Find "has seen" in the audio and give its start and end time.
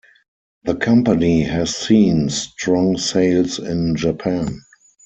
1.43-2.31